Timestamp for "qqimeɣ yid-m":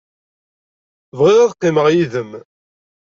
1.55-2.31